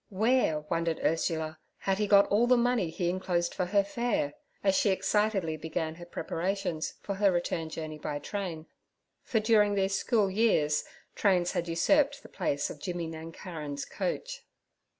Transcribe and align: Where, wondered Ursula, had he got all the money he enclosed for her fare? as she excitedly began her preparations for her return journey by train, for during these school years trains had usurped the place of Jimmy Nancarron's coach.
Where, 0.09 0.61
wondered 0.61 0.99
Ursula, 1.03 1.59
had 1.77 1.99
he 1.99 2.07
got 2.07 2.25
all 2.29 2.47
the 2.47 2.57
money 2.57 2.89
he 2.89 3.07
enclosed 3.07 3.53
for 3.53 3.67
her 3.67 3.83
fare? 3.83 4.33
as 4.63 4.73
she 4.73 4.89
excitedly 4.89 5.57
began 5.57 5.93
her 5.93 6.07
preparations 6.07 6.95
for 7.01 7.13
her 7.13 7.31
return 7.31 7.69
journey 7.69 7.99
by 7.99 8.17
train, 8.17 8.65
for 9.21 9.39
during 9.39 9.75
these 9.75 9.93
school 9.93 10.31
years 10.31 10.85
trains 11.13 11.51
had 11.51 11.67
usurped 11.67 12.23
the 12.23 12.29
place 12.29 12.71
of 12.71 12.79
Jimmy 12.81 13.05
Nancarron's 13.05 13.85
coach. 13.85 14.41